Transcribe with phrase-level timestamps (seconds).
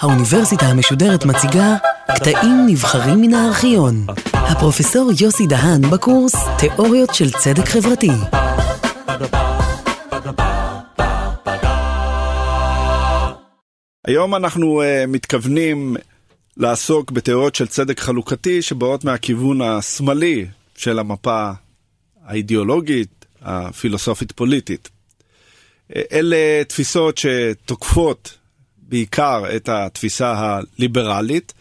[0.00, 1.76] האוניברסיטה המשודרת מציגה
[2.14, 4.06] קטעים נבחרים מן הארכיון.
[4.34, 8.10] הפרופסור יוסי דהן בקורס תיאוריות של צדק חברתי.
[14.06, 15.96] היום אנחנו uh, מתכוונים
[16.56, 20.46] לעסוק בתיאוריות של צדק חלוקתי שבאות מהכיוון השמאלי
[20.76, 21.50] של המפה
[22.24, 24.88] האידיאולוגית, הפילוסופית-פוליטית.
[26.12, 28.38] אלה תפיסות שתוקפות
[28.78, 31.52] בעיקר את התפיסה הליברלית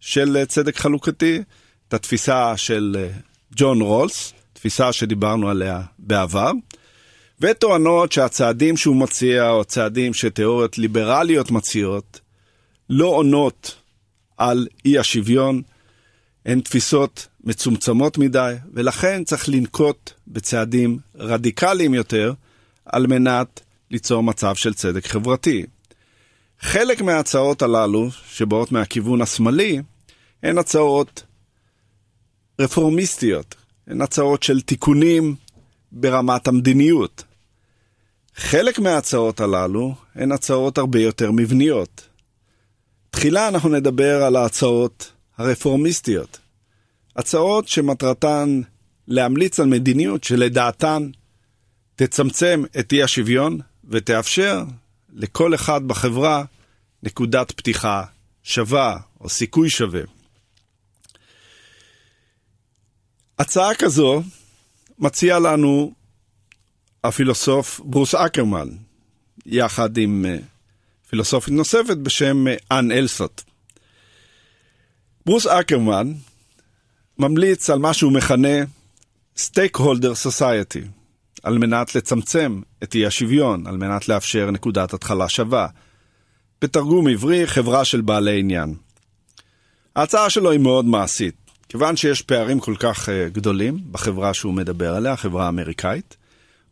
[0.00, 1.42] של צדק חלוקתי,
[1.88, 3.08] את התפיסה של
[3.56, 6.50] ג'ון רולס, תפיסה שדיברנו עליה בעבר,
[7.40, 12.20] וטוענות שהצעדים שהוא מציע, או צעדים שתיאוריות ליברליות מציעות,
[12.90, 13.76] לא עונות
[14.36, 15.62] על אי השוויון,
[16.46, 22.32] הן תפיסות מצומצמות מדי, ולכן צריך לנקוט בצעדים רדיקליים יותר
[22.84, 25.66] על מנת ליצור מצב של צדק חברתי.
[26.60, 29.82] חלק מההצעות הללו, שבאות מהכיוון השמאלי,
[30.42, 31.22] הן הצעות
[32.60, 33.54] רפורמיסטיות,
[33.86, 35.34] הן הצעות של תיקונים
[35.92, 37.24] ברמת המדיניות.
[38.36, 42.08] חלק מההצעות הללו הן הצעות הרבה יותר מבניות.
[43.10, 46.38] תחילה אנחנו נדבר על ההצעות הרפורמיסטיות.
[47.16, 48.60] הצעות שמטרתן
[49.08, 51.10] להמליץ על מדיניות שלדעתן
[51.96, 54.64] תצמצם את אי השוויון ותאפשר
[55.12, 56.44] לכל אחד בחברה
[57.02, 58.04] נקודת פתיחה
[58.42, 60.00] שווה או סיכוי שווה.
[63.38, 64.22] הצעה כזו
[64.98, 65.94] מציע לנו
[67.04, 68.68] הפילוסוף ברוס אקרמן,
[69.46, 70.38] יחד עם אה,
[71.08, 73.42] פילוסופית נוספת בשם אה, אן אלסוט.
[75.26, 76.12] ברוס אקרמן
[77.18, 78.64] ממליץ על מה שהוא מכנה
[79.36, 80.86] Stakeholder Society,
[81.46, 85.66] על מנת לצמצם את אי השוויון, על מנת לאפשר נקודת התחלה שווה.
[86.62, 88.74] בתרגום עברי, חברה של בעלי עניין.
[89.96, 91.34] ההצעה שלו היא מאוד מעשית,
[91.68, 96.16] כיוון שיש פערים כל כך uh, גדולים בחברה שהוא מדבר עליה, החברה האמריקאית.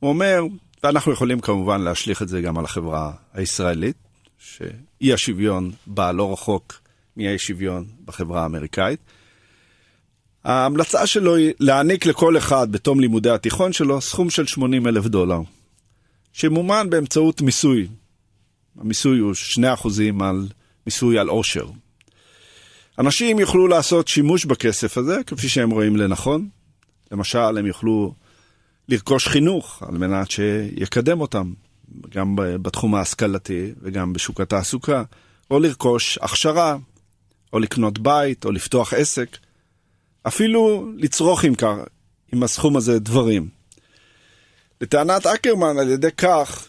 [0.01, 0.43] הוא אומר,
[0.83, 3.97] ואנחנו יכולים כמובן להשליך את זה גם על החברה הישראלית,
[4.39, 6.81] שאי השוויון בא לא רחוק
[7.17, 9.01] מאי שוויון בחברה האמריקאית.
[10.44, 15.41] ההמלצה שלו היא להעניק לכל אחד בתום לימודי התיכון שלו סכום של 80 אלף דולר,
[16.32, 17.88] שמומן באמצעות מיסוי.
[18.81, 19.65] המיסוי הוא 2%
[20.21, 20.49] על
[20.87, 21.66] מיסוי על עושר.
[22.99, 26.49] אנשים יוכלו לעשות שימוש בכסף הזה כפי שהם רואים לנכון.
[27.12, 28.15] למשל, הם יוכלו
[28.88, 31.53] לרכוש חינוך על מנת שיקדם אותם,
[32.10, 35.03] גם בתחום ההשכלתי וגם בשוק התעסוקה,
[35.50, 36.77] או לרכוש הכשרה,
[37.53, 39.37] או לקנות בית, או לפתוח עסק.
[40.27, 41.75] אפילו לצרוך עם, כך,
[42.33, 43.49] עם הסכום הזה דברים.
[44.81, 46.69] לטענת אקרמן, על ידי כך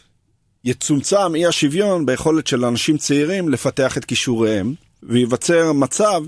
[0.64, 4.74] יצומצם אי השוויון ביכולת של אנשים צעירים לפתח את כישוריהם,
[5.04, 6.24] וייווצר מצב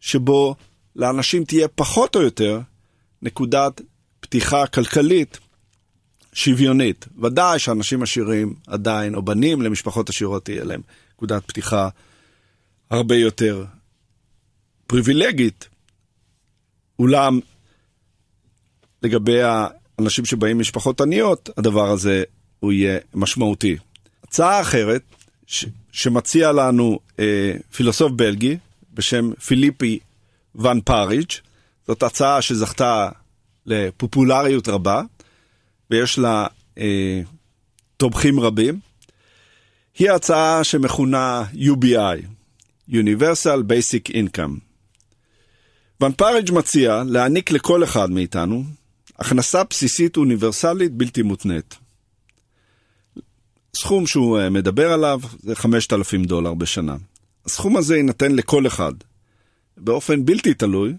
[0.00, 0.54] שבו
[0.96, 2.60] לאנשים תהיה פחות או יותר
[3.22, 3.80] נקודת
[4.20, 5.38] פתיחה כלכלית
[6.32, 7.08] שוויונית.
[7.22, 10.80] ודאי שאנשים עשירים עדיין, או בנים למשפחות עשירות, תהיה להם
[11.14, 11.88] נקודת פתיחה
[12.90, 13.64] הרבה יותר
[14.86, 15.68] פריבילגית,
[16.98, 17.40] אולם
[19.02, 22.24] לגבי האנשים שבאים ממשפחות עניות, הדבר הזה
[22.60, 23.76] הוא יהיה משמעותי.
[24.24, 25.02] הצעה אחרת,
[25.46, 28.56] ש- שמציע לנו אה, פילוסוף בלגי
[28.94, 29.98] בשם פיליפי
[30.54, 31.30] ון פאריג',
[31.86, 33.08] זאת הצעה שזכתה
[33.66, 35.02] לפופולריות רבה,
[35.90, 36.46] ויש לה
[36.78, 37.20] אה,
[37.96, 38.80] תומכים רבים.
[39.98, 42.24] היא הצעה שמכונה UBI,
[42.90, 44.71] Universal Basic Income.
[46.02, 48.64] ון פארג' מציע להעניק לכל אחד מאיתנו
[49.18, 51.74] הכנסה בסיסית אוניברסלית בלתי מותנית.
[53.76, 56.96] סכום שהוא אה, מדבר עליו זה 5,000 דולר בשנה.
[57.46, 58.92] הסכום הזה יינתן לכל אחד,
[59.76, 60.94] באופן בלתי תלוי,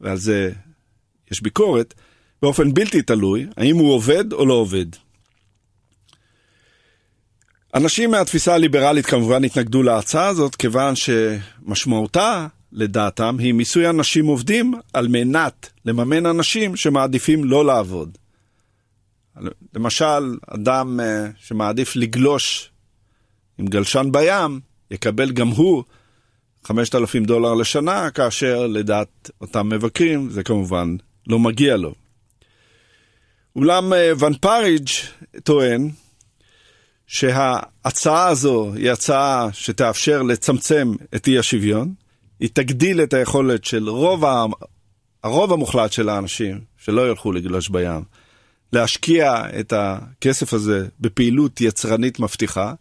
[0.00, 0.52] ועל זה
[1.30, 1.94] יש ביקורת,
[2.42, 4.86] באופן בלתי תלוי, האם הוא עובד או לא עובד.
[7.74, 15.08] אנשים מהתפיסה הליברלית כמובן התנגדו להצעה הזאת, כיוון שמשמעותה לדעתם, היא מיסוי אנשים עובדים על
[15.08, 18.18] מנת לממן אנשים שמעדיפים לא לעבוד.
[19.74, 22.70] למשל, אדם אה, שמעדיף לגלוש
[23.58, 24.60] עם גלשן בים,
[24.90, 25.84] יקבל גם הוא
[26.64, 30.96] 5,000 דולר לשנה, כאשר לדעת אותם מבקרים זה כמובן
[31.26, 31.94] לא מגיע לו.
[33.56, 34.88] אולם אה, ון פאריג'
[35.44, 35.90] טוען
[37.06, 41.94] שההצעה הזו היא הצעה שתאפשר לצמצם את אי השוויון,
[42.42, 44.44] היא תגדיל את היכולת של רוב, ה...
[45.22, 48.02] הרוב המוחלט של האנשים שלא ילכו לגלוש בים,
[48.72, 52.74] להשקיע את הכסף הזה בפעילות יצרנית מבטיחה,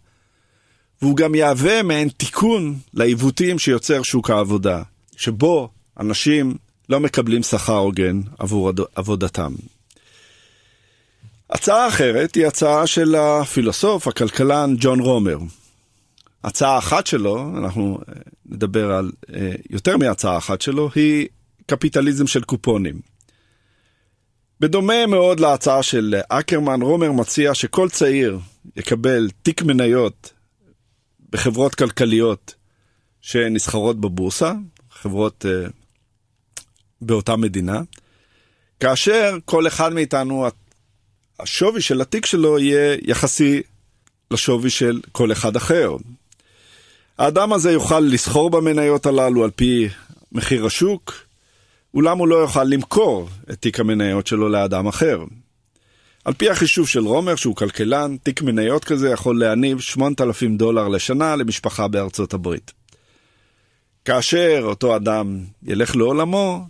[1.01, 4.81] והוא גם יהווה מעין תיקון לעיוותים שיוצר שוק העבודה,
[5.17, 5.69] שבו
[5.99, 6.55] אנשים
[6.89, 9.53] לא מקבלים שכר הוגן עבור עבודתם.
[11.49, 15.37] הצעה אחרת היא הצעה של הפילוסוף, הכלכלן ג'ון רומר.
[16.43, 18.13] הצעה אחת שלו, אנחנו אה,
[18.45, 21.27] נדבר על אה, יותר מהצעה אחת שלו, היא
[21.65, 23.01] קפיטליזם של קופונים.
[24.59, 28.39] בדומה מאוד להצעה של אקרמן, רומר מציע שכל צעיר
[28.75, 30.33] יקבל תיק מניות
[31.29, 32.55] בחברות כלכליות
[33.21, 34.53] שנסחרות בבורסה,
[34.91, 35.71] חברות uh,
[37.01, 37.81] באותה מדינה,
[38.79, 40.47] כאשר כל אחד מאיתנו,
[41.39, 43.61] השווי של התיק שלו יהיה יחסי
[44.31, 45.95] לשווי של כל אחד אחר.
[47.21, 49.89] האדם הזה יוכל לסחור במניות הללו על פי
[50.31, 51.13] מחיר השוק,
[51.93, 55.23] אולם הוא לא יוכל למכור את תיק המניות שלו לאדם אחר.
[56.25, 61.35] על פי החישוב של רומר, שהוא כלכלן, תיק מניות כזה יכול להניב 8,000 דולר לשנה
[61.35, 62.71] למשפחה בארצות הברית.
[64.05, 66.65] כאשר אותו אדם ילך לעולמו,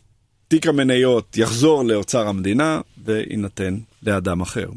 [0.47, 4.67] תיק המניות יחזור לאוצר המדינה ויינתן לאדם אחר.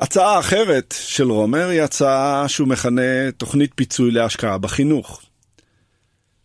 [0.00, 5.22] הצעה אחרת של רומר היא הצעה שהוא מכנה תוכנית פיצוי להשקעה בחינוך.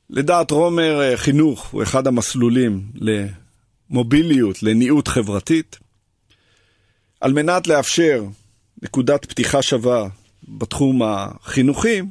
[0.10, 2.82] לדעת רומר, חינוך הוא אחד המסלולים
[3.90, 5.78] למוביליות, לניעות חברתית.
[7.22, 8.24] על מנת לאפשר
[8.82, 10.08] נקודת פתיחה שווה
[10.48, 12.02] בתחום החינוכי,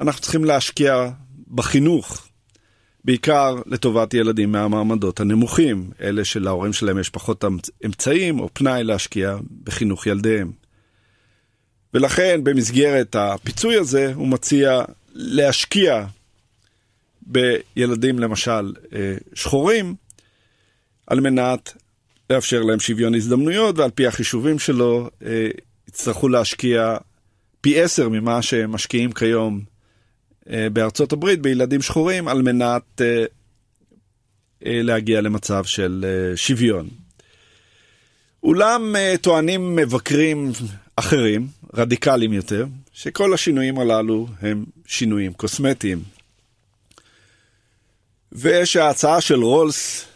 [0.00, 1.10] אנחנו צריכים להשקיע
[1.54, 2.28] בחינוך,
[3.04, 7.44] בעיקר לטובת ילדים מהמעמדות הנמוכים, אלה שלהורים שלהם יש פחות
[7.86, 10.52] אמצעים או פנאי להשקיע בחינוך ילדיהם.
[11.94, 14.82] ולכן במסגרת הפיצוי הזה הוא מציע
[15.14, 16.06] להשקיע
[17.22, 19.94] בילדים למשל אה, שחורים,
[21.06, 21.72] על מנת
[22.30, 25.48] לאפשר להם שוויון הזדמנויות, ועל פי החישובים שלו אה,
[25.88, 26.96] יצטרכו להשקיע
[27.60, 29.60] פי עשר ממה שהם משקיעים כיום
[30.72, 33.00] בארצות הברית בילדים שחורים, על מנת
[34.62, 36.04] להגיע למצב של
[36.36, 36.88] שוויון.
[38.42, 40.52] אולם טוענים מבקרים
[40.96, 46.02] אחרים, רדיקליים יותר, שכל השינויים הללו הם שינויים קוסמטיים.
[48.32, 50.06] ושההצעה של רולס,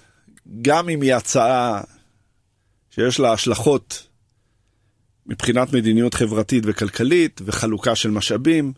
[0.63, 1.81] גם אם היא הצעה
[2.91, 4.07] שיש לה השלכות
[5.27, 8.73] מבחינת מדיניות חברתית וכלכלית וחלוקה של משאבים,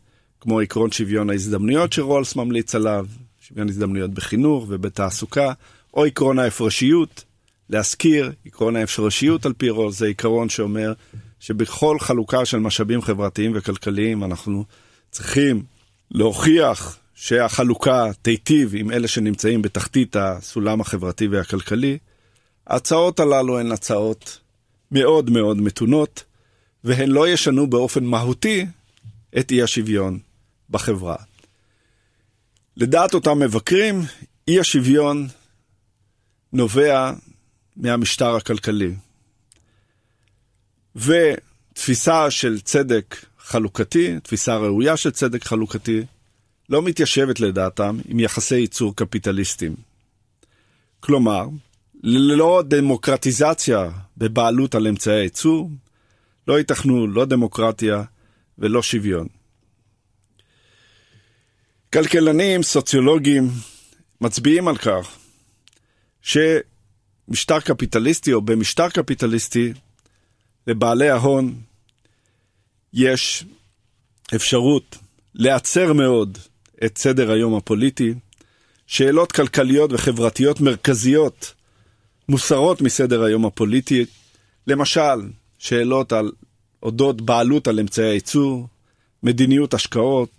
[0.47, 3.07] כמו עקרון שוויון ההזדמנויות שרולס ממליץ עליו,
[3.41, 5.53] שוויון הזדמנויות בחינוך ובתעסוקה,
[5.95, 7.25] או עקרון ההפרשיות,
[7.71, 10.93] להזכיר, עקרון ההפרשיות על פי רולס זה עקרון שאומר
[11.41, 14.65] שבכל חלוקה של משאבים חברתיים וכלכליים אנחנו
[15.11, 15.63] צריכים
[16.11, 21.99] להוכיח שהחלוקה תיטיב עם אלה שנמצאים בתחתית הסולם החברתי והכלכלי,
[22.67, 24.41] ההצעות הללו הן הצעות
[24.93, 26.25] מאוד מאוד מתונות,
[26.85, 28.67] והן לא ישנו באופן מהותי
[29.39, 30.19] את אי השוויון
[30.71, 31.17] בחברה.
[32.77, 34.03] לדעת אותם מבקרים,
[34.49, 35.29] אי השוויון
[36.53, 37.13] נובע
[37.77, 38.95] מהמשטר הכלכלי.
[40.97, 46.03] ותפיסה של צדק חלוקתי, תפיסה ראויה של צדק חלוקתי,
[46.69, 49.77] לא מתיישבת לדעתם עם יחסי ייצור קפיטליסטיים.
[51.01, 51.47] כלומר,
[52.03, 55.71] ללא דמוקרטיזציה בבעלות על אמצעי הייצור,
[56.49, 58.03] לא ייתכנו לא דמוקרטיה
[58.59, 59.29] ולא שוויון.
[61.97, 63.49] כלכלנים, סוציולוגים,
[64.21, 65.17] מצביעים על כך
[66.23, 69.73] שמשטר קפיטליסטי או במשטר קפיטליסטי
[70.67, 71.55] לבעלי ההון
[72.93, 73.45] יש
[74.35, 74.97] אפשרות
[75.35, 76.39] להצר מאוד
[76.85, 78.15] את סדר היום הפוליטי,
[78.87, 81.55] שאלות כלכליות וחברתיות מרכזיות
[82.29, 84.05] מוסרות מסדר היום הפוליטי,
[84.67, 86.33] למשל, שאלות על
[86.83, 88.69] אודות בעלות על אמצעי הייצור,
[89.23, 90.36] מדיניות השקעות,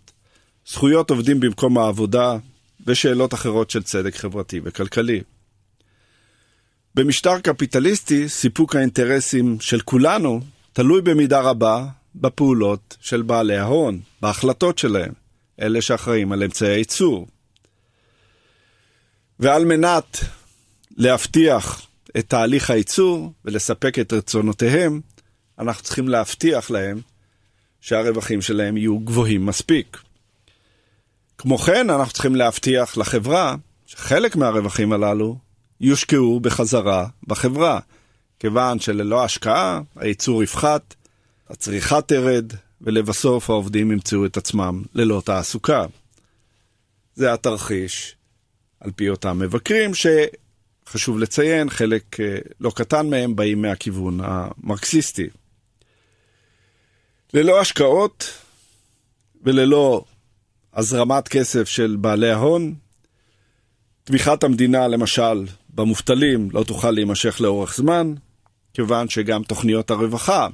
[0.70, 2.38] זכויות עובדים במקום העבודה
[2.88, 5.22] ושאלות אחרות של צדק חברתי וכלכלי.
[6.96, 10.42] במשטר קפיטליסטי, סיפוק האינטרסים של כולנו
[10.74, 15.12] תלוי במידה רבה בפעולות של בעלי ההון, בהחלטות שלהם.
[15.62, 17.28] אלה שאחראים על אמצעי הייצור.
[19.40, 20.18] ועל מנת
[20.98, 25.02] להבטיח את תהליך הייצור ולספק את רצונותיהם,
[25.60, 27.02] אנחנו צריכים להבטיח להם
[27.82, 30.07] שהרווחים שלהם יהיו גבוהים מספיק.
[31.38, 35.38] כמו כן, אנחנו צריכים להבטיח לחברה שחלק מהרווחים הללו
[35.82, 37.80] יושקעו בחזרה בחברה,
[38.40, 40.96] כיוון שללא השקעה הייצור יפחת,
[41.50, 45.86] הצריכה תרד, ולבסוף העובדים ימצאו את עצמם ללא תעסוקה.
[47.16, 48.16] זה התרחיש
[48.80, 55.28] על פי אותם מבקרים, שחשוב לציין, חלק אה, לא קטן מהם באים מהכיוון המרקסיסטי.
[57.34, 58.34] ללא השקעות
[59.44, 60.04] וללא
[60.78, 62.76] הזרמת כסף של בעלי ההון,
[64.04, 68.14] תמיכת המדינה, למשל, במובטלים לא תוכל להימשך לאורך זמן,
[68.74, 70.48] כיוון שגם תוכניות הרווחה,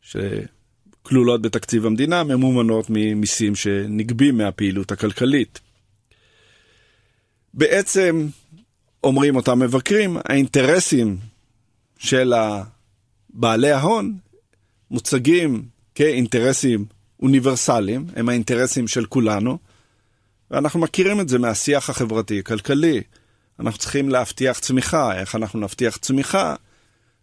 [0.00, 5.60] שכלולות בתקציב המדינה, ממומנות ממיסים שנגבים מהפעילות הכלכלית.
[7.54, 8.28] בעצם,
[9.04, 11.16] אומרים אותם מבקרים, האינטרסים
[11.98, 12.32] של
[13.30, 14.16] בעלי ההון
[14.90, 16.84] מוצגים כאינטרסים
[17.24, 19.58] אוניברסליים, הם האינטרסים של כולנו,
[20.50, 23.02] ואנחנו מכירים את זה מהשיח החברתי-כלכלי.
[23.60, 25.20] אנחנו צריכים להבטיח צמיחה.
[25.20, 26.54] איך אנחנו נבטיח צמיחה?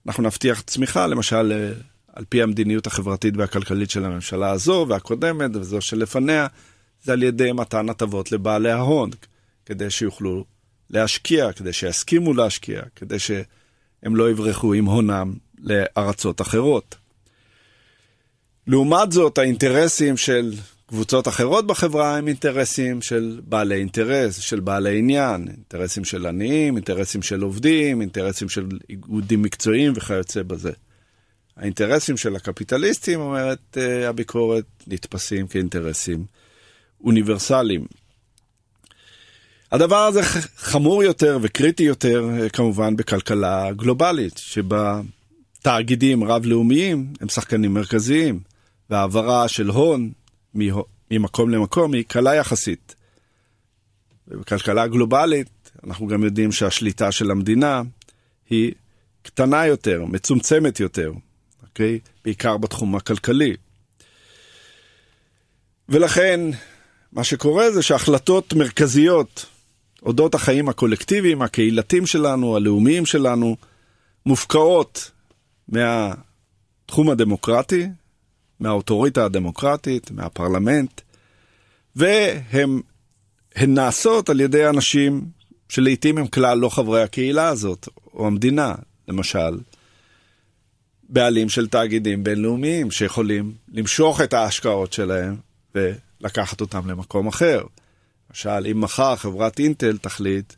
[0.08, 1.82] אנחנו נבטיח צמיחה, למשל, אה,
[2.14, 6.48] על פי המדיניות החברתית והכלכלית של הממשלה הזו והקודמת וזו שלפניה,
[7.04, 9.10] זה על ידי מתן הטבות לבעלי ההון,
[9.66, 10.46] כדי שיוכלו
[10.90, 16.96] להשקיע, כדי שיסכימו להשקיע, כדי שהם לא יברחו עם הונם לארצות אחרות.
[18.68, 20.54] לעומת זאת, האינטרסים של
[20.88, 27.22] קבוצות אחרות בחברה הם אינטרסים של בעלי אינטרס, של בעלי עניין, אינטרסים של עניים, אינטרסים
[27.22, 30.72] של עובדים, אינטרסים של איגודים מקצועיים וכיוצא בזה.
[31.58, 36.26] האינטרסים של הקפיטליסטים, אומרת uh, הביקורת, נתפסים כאינטרסים
[37.04, 37.86] אוניברסליים.
[39.72, 40.24] הדבר הזה
[40.58, 45.02] חמור יותר וקריטי יותר uh, כמובן בכלכלה גלובלית, שבה
[45.62, 48.51] תאגידים רב-לאומיים הם שחקנים מרכזיים,
[48.92, 50.12] והעברה של הון
[51.12, 52.96] ממקום למקום היא קלה יחסית.
[54.28, 57.82] ובכלכלה גלובלית אנחנו גם יודעים שהשליטה של המדינה
[58.50, 58.72] היא
[59.22, 61.12] קטנה יותר, מצומצמת יותר,
[61.64, 62.00] אוקיי?
[62.26, 63.56] בעיקר בתחום הכלכלי.
[65.90, 66.40] ולכן
[67.12, 69.46] מה שקורה זה שהחלטות מרכזיות
[70.04, 73.56] אודות החיים הקולקטיביים, הקהילתיים שלנו, הלאומיים שלנו,
[74.26, 75.12] מופקעות
[75.68, 77.88] מהתחום הדמוקרטי
[78.62, 81.02] מהאוטוריטה הדמוקרטית, מהפרלמנט,
[81.96, 82.82] והן
[83.68, 85.26] נעשות על ידי אנשים
[85.70, 88.76] שלעיתים הם כלל לא חברי הקהילה הזאת, או המדינה,
[89.08, 89.60] למשל,
[91.10, 95.36] בעלים של תאגידים בינלאומיים שיכולים למשוך את ההשקעות שלהם
[95.76, 97.64] ולקחת אותם למקום אחר.
[98.30, 100.54] למשל, אם מחר חברת אינטל תחליט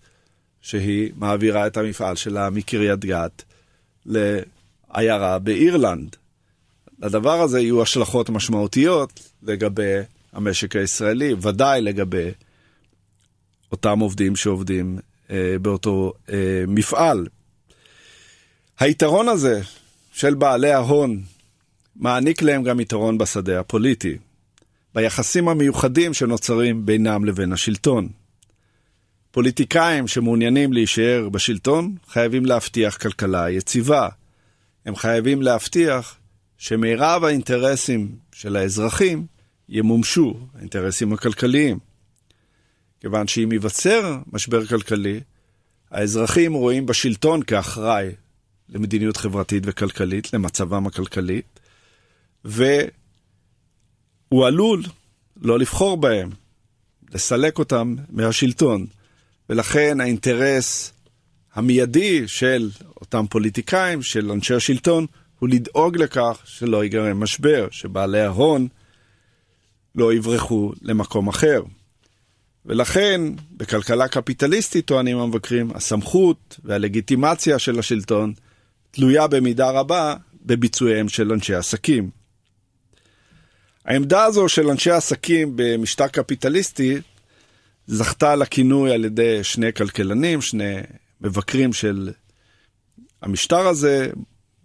[0.61, 3.43] שהיא מעבירה את המפעל שלה מקריית גת
[4.05, 6.15] לעיירה באירלנד,
[7.03, 9.97] לדבר הזה יהיו השלכות משמעותיות לגבי
[10.33, 12.29] המשק הישראלי, ודאי לגבי
[13.71, 14.99] אותם עובדים שעובדים
[15.31, 17.27] אה, באותו אה, מפעל.
[18.79, 19.61] היתרון הזה
[20.11, 21.21] של בעלי ההון
[21.95, 24.17] מעניק להם גם יתרון בשדה הפוליטי,
[24.95, 28.09] ביחסים המיוחדים שנוצרים בינם לבין השלטון.
[29.31, 34.09] פוליטיקאים שמעוניינים להישאר בשלטון חייבים להבטיח כלכלה יציבה.
[34.85, 36.17] הם חייבים להבטיח
[36.63, 39.25] שמירב האינטרסים של האזרחים
[39.69, 41.79] ימומשו, האינטרסים הכלכליים.
[43.01, 45.19] כיוון שאם ייווצר משבר כלכלי,
[45.91, 48.09] האזרחים רואים בשלטון כאחראי
[48.69, 51.41] למדיניות חברתית וכלכלית, למצבם הכלכלי,
[52.45, 52.87] והוא
[54.31, 54.83] עלול
[55.41, 56.29] לא לבחור בהם,
[57.13, 58.85] לסלק אותם מהשלטון.
[59.49, 60.93] ולכן האינטרס
[61.53, 62.69] המיידי של
[63.01, 65.05] אותם פוליטיקאים, של אנשי השלטון,
[65.43, 68.67] הוא לדאוג לכך שלא ייגרם משבר, שבעלי ההון
[69.95, 71.61] לא יברחו למקום אחר.
[72.65, 73.21] ולכן,
[73.51, 78.33] בכלכלה קפיטליסטית, טוענים המבקרים, הסמכות והלגיטימציה של השלטון
[78.91, 82.09] תלויה במידה רבה בביצועיהם של אנשי עסקים.
[83.85, 86.97] העמדה הזו של אנשי עסקים במשטר קפיטליסטי
[87.87, 90.75] זכתה לכינוי על ידי שני כלכלנים, שני
[91.21, 92.11] מבקרים של
[93.21, 94.09] המשטר הזה,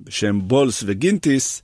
[0.01, 1.63] בשם בולס וגינטיס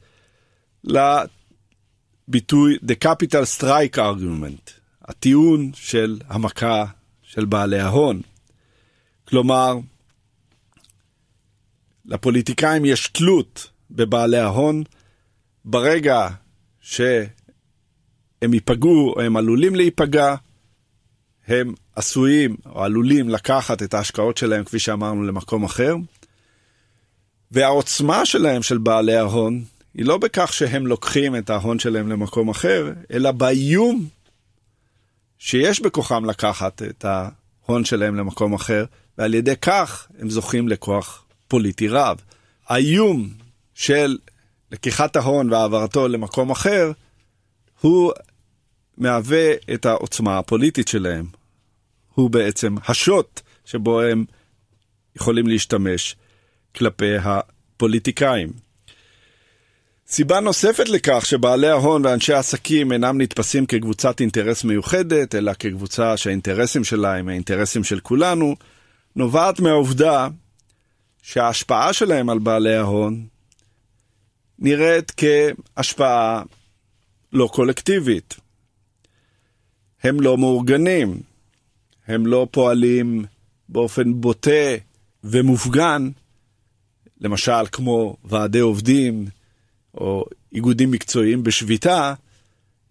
[0.84, 4.70] לביטוי The Capital Strike Argument,
[5.02, 6.84] הטיעון של המכה
[7.22, 8.20] של בעלי ההון.
[9.24, 9.74] כלומר,
[12.04, 14.82] לפוליטיקאים יש תלות בבעלי ההון
[15.64, 16.28] ברגע
[16.80, 17.28] שהם
[18.54, 20.34] ייפגעו או הם עלולים להיפגע,
[21.46, 25.94] הם עשויים או עלולים לקחת את ההשקעות שלהם, כפי שאמרנו, למקום אחר,
[27.54, 32.92] והעוצמה שלהם, של בעלי ההון, היא לא בכך שהם לוקחים את ההון שלהם למקום אחר,
[33.12, 34.06] אלא באיום
[35.38, 38.84] שיש בכוחם לקחת את ההון שלהם למקום אחר,
[39.18, 42.20] ועל ידי כך הם זוכים לכוח פוליטי רב.
[42.66, 43.28] האיום
[43.74, 44.18] של
[44.72, 46.92] לקיחת ההון והעברתו למקום אחר,
[47.80, 48.12] הוא
[48.98, 51.26] מהווה את העוצמה הפוליטית שלהם.
[52.14, 54.24] הוא בעצם השוט שבו הם
[55.16, 56.16] יכולים להשתמש
[56.74, 58.64] כלפי הפוליטיקאים.
[60.08, 66.84] סיבה נוספת לכך שבעלי ההון ואנשי העסקים אינם נתפסים כקבוצת אינטרס מיוחדת, אלא כקבוצה שהאינטרסים
[66.84, 68.56] שלה הם האינטרסים של כולנו,
[69.16, 70.28] נובעת מהעובדה
[71.22, 73.26] שההשפעה שלהם על בעלי ההון
[74.58, 76.42] נראית כהשפעה
[77.32, 78.34] לא קולקטיבית.
[80.02, 81.20] הם לא מאורגנים,
[82.06, 83.24] הם לא פועלים
[83.68, 84.74] באופן בוטה
[85.24, 86.10] ומופגן,
[87.20, 89.26] למשל כמו ועדי עובדים
[89.94, 92.14] או איגודים מקצועיים בשביתה,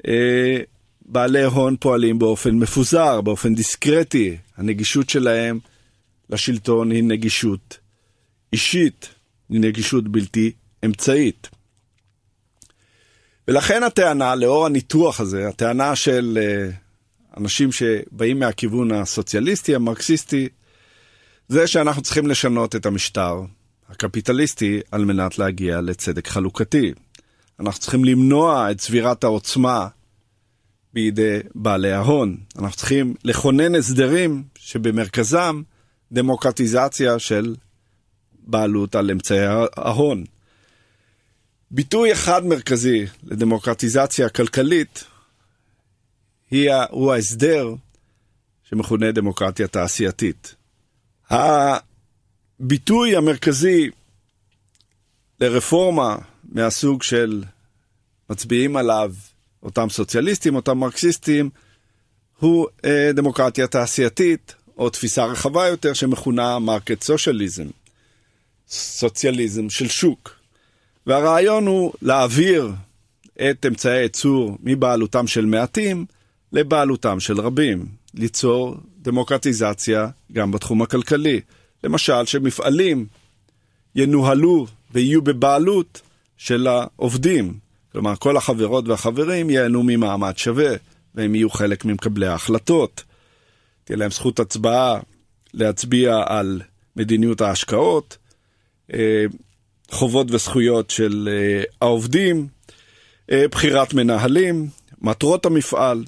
[0.07, 0.59] אה,
[1.05, 4.37] בעלי הון פועלים באופן מפוזר, באופן דיסקרטי.
[4.57, 5.59] הנגישות שלהם
[6.29, 7.77] לשלטון היא נגישות
[8.53, 9.09] אישית,
[9.49, 10.51] היא נגישות בלתי
[10.85, 11.49] אמצעית.
[13.47, 20.49] ולכן הטענה, לאור הניתוח הזה, הטענה של uh, אנשים שבאים מהכיוון הסוציאליסטי, המרקסיסטי,
[21.47, 23.41] זה שאנחנו צריכים לשנות את המשטר
[23.89, 26.93] הקפיטליסטי על מנת להגיע לצדק חלוקתי.
[27.59, 29.87] אנחנו צריכים למנוע את צבירת העוצמה
[30.93, 32.37] בידי בעלי ההון.
[32.59, 35.61] אנחנו צריכים לכונן הסדרים שבמרכזם
[36.11, 37.55] דמוקרטיזציה של
[38.39, 39.45] בעלות על אמצעי
[39.77, 40.23] ההון.
[41.71, 45.03] ביטוי אחד מרכזי לדמוקרטיזציה כלכלית
[46.89, 47.75] הוא ההסדר
[48.63, 50.55] שמכונה דמוקרטיה תעשייתית.
[52.63, 53.89] הביטוי המרכזי
[55.39, 56.15] לרפורמה
[56.51, 57.43] מהסוג של
[58.29, 59.13] מצביעים עליו
[59.63, 61.49] אותם סוציאליסטים, אותם מרקסיסטים,
[62.39, 67.67] הוא אה, דמוקרטיה תעשייתית, או תפיסה רחבה יותר שמכונה market socialism,
[68.69, 70.35] סוציאליזם של שוק.
[71.07, 72.71] והרעיון הוא להעביר
[73.49, 76.05] את אמצעי הייצור מבעלותם של מעטים
[76.51, 81.41] לבעלותם של רבים, ליצור דמוקרטיזציה גם בתחום הכלכלי.
[81.83, 83.05] למשל, שמפעלים
[83.95, 86.01] ינוהלו ויהיו בבעלות
[86.37, 87.59] של העובדים.
[87.91, 90.73] כלומר, כל החברות והחברים ייהנו ממעמד שווה,
[91.15, 93.03] והם יהיו חלק ממקבלי ההחלטות.
[93.83, 94.99] תהיה להם זכות הצבעה
[95.53, 96.61] להצביע על
[96.95, 98.17] מדיניות ההשקעות,
[98.93, 99.25] אה,
[99.91, 102.47] חובות וזכויות של אה, העובדים,
[103.31, 104.67] אה, בחירת מנהלים,
[105.01, 106.03] מטרות המפעל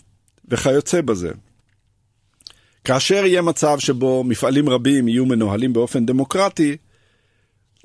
[0.48, 1.32] וכיוצא בזה.
[2.86, 6.78] כאשר יהיה מצב שבו מפעלים רבים יהיו מנוהלים באופן דמוקרטי,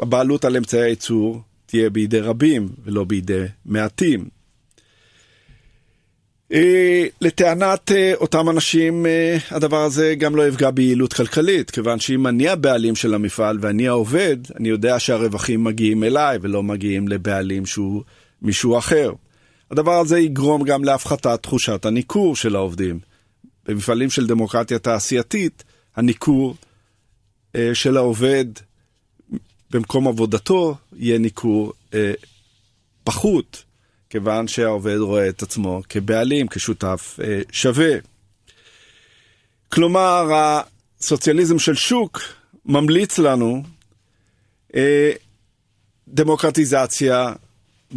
[0.00, 4.28] הבעלות על אמצעי הייצור תהיה בידי רבים ולא בידי מעטים.
[6.52, 12.26] אה, לטענת אה, אותם אנשים, אה, הדבר הזה גם לא יפגע ביעילות כלכלית, כיוון שאם
[12.26, 18.02] אני הבעלים של המפעל ואני העובד, אני יודע שהרווחים מגיעים אליי ולא מגיעים לבעלים שהוא
[18.42, 19.12] מישהו אחר.
[19.70, 23.09] הדבר הזה יגרום גם להפחתת תחושת הניכור של העובדים.
[23.66, 25.64] במפעלים של דמוקרטיה תעשייתית,
[25.96, 26.56] הניכור
[27.74, 28.44] של העובד
[29.70, 31.72] במקום עבודתו יהיה ניכור
[33.04, 33.64] פחות.
[34.10, 37.92] כיוון שהעובד רואה את עצמו כבעלים, כשותף אה, שווה.
[39.68, 42.20] כלומר, הסוציאליזם של שוק
[42.66, 43.62] ממליץ לנו
[44.74, 45.12] אה,
[46.08, 47.32] דמוקרטיזציה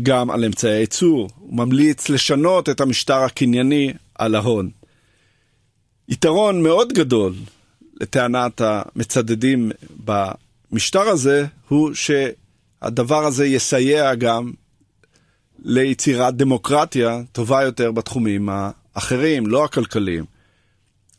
[0.04, 1.30] גם על אמצעי הייצור.
[1.40, 4.70] הוא ממליץ לשנות את המשטר הקנייני על ההון.
[6.10, 7.34] יתרון מאוד גדול
[8.02, 9.72] לטענת המצדדים
[10.06, 14.52] במשטר הזה הוא שהדבר הזה יסייע גם
[15.60, 20.26] ליצירת דמוקרטיה טובה יותר בתחומים האחרים, לא הכלכליים.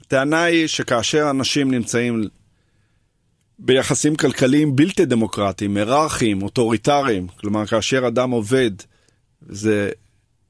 [0.01, 2.29] הטענה היא שכאשר אנשים נמצאים
[3.59, 8.71] ביחסים כלכליים בלתי דמוקרטיים, היררכיים, אוטוריטריים, כלומר כאשר אדם עובד,
[9.49, 9.91] זה,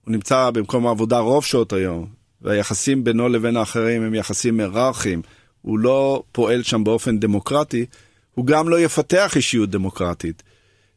[0.05, 2.07] הוא נמצא במקום העבודה רוב שעות היום,
[2.45, 5.23] והיחסים בינו לבין האחרים הם יחסים היררכיים,
[5.63, 7.87] הוא לא פועל שם באופן דמוקרטי,
[8.35, 10.43] הוא גם לא יפתח אישיות דמוקרטית.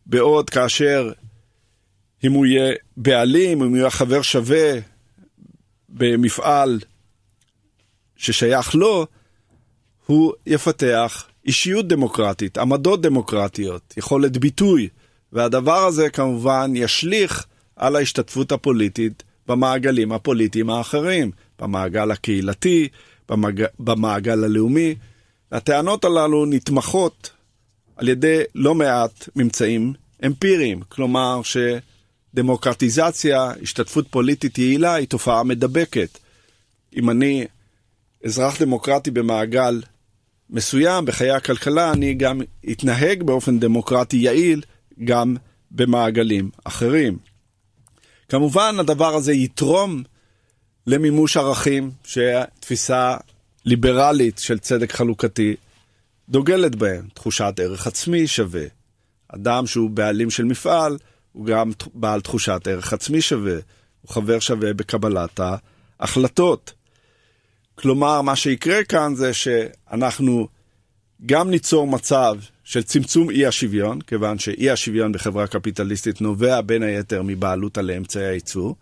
[0.05, 1.11] בעוד כאשר
[2.23, 4.73] אם הוא יהיה בעלים, אם הוא יהיה חבר שווה
[5.89, 6.79] במפעל
[8.15, 9.07] ששייך לו,
[10.05, 14.89] הוא יפתח אישיות דמוקרטית, עמדות דמוקרטיות, יכולת ביטוי,
[15.33, 22.87] והדבר הזה כמובן ישליך על ההשתתפות הפוליטית במעגלים הפוליטיים האחרים, במעגל הקהילתי,
[23.29, 23.63] במעג...
[23.79, 24.95] במעגל הלאומי.
[25.51, 27.31] הטענות הללו נתמכות
[27.95, 29.93] על ידי לא מעט ממצאים
[30.25, 31.57] אמפיריים, כלומר ש...
[32.37, 36.17] דמוקרטיזציה, השתתפות פוליטית יעילה, היא תופעה מדבקת.
[36.95, 37.45] אם אני
[38.25, 39.81] אזרח דמוקרטי במעגל
[40.49, 44.61] מסוים בחיי הכלכלה, אני גם אתנהג באופן דמוקרטי יעיל
[45.03, 45.35] גם
[45.71, 47.17] במעגלים אחרים.
[48.29, 50.03] כמובן, הדבר הזה יתרום
[50.87, 53.17] למימוש ערכים שהתפיסה
[53.65, 55.55] ליברלית של צדק חלוקתי
[56.29, 57.07] דוגלת בהם.
[57.13, 58.63] תחושת ערך עצמי שווה.
[59.27, 60.97] אדם שהוא בעלים של מפעל,
[61.31, 63.55] הוא גם בעל תחושת ערך עצמי שווה,
[64.01, 65.39] הוא חבר שווה בקבלת
[65.99, 66.73] ההחלטות.
[67.75, 70.47] כלומר, מה שיקרה כאן זה שאנחנו
[71.25, 72.35] גם ניצור מצב
[72.67, 78.25] של צמצום אי השוויון, כיוון שאי השוויון בחברה קפיטליסטית נובע בין היתר מבעלות על אמצעי
[78.25, 78.75] הייצור.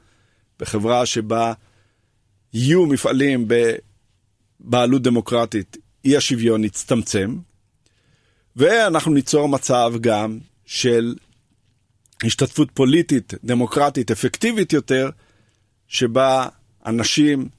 [0.60, 1.54] בחברה שבה
[2.54, 7.36] יהיו מפעלים בבעלות דמוקרטית, אי השוויון יצטמצם,
[8.56, 11.16] ואנחנו ניצור מצב גם של
[12.24, 15.10] השתתפות פוליטית, דמוקרטית, אפקטיבית יותר,
[15.88, 16.48] שבה
[16.86, 17.50] אנשים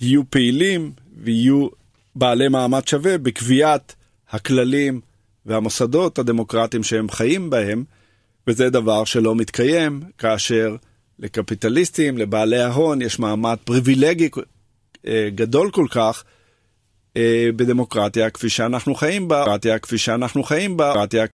[0.00, 1.68] יהיו פעילים ויהיו
[2.14, 3.94] בעלי מעמד שווה בקביעת
[4.30, 5.00] הכללים
[5.46, 7.84] והמוסדות הדמוקרטיים שהם חיים בהם,
[8.46, 10.76] וזה דבר שלא מתקיים כאשר
[11.18, 14.28] לקפיטליסטים, לבעלי ההון, יש מעמד פריבילגי
[15.06, 16.24] אה, גדול כל כך
[17.16, 19.44] אה, בדמוקרטיה כפי שאנחנו חיים בה,
[19.78, 20.92] כפי שאנחנו חיים בה,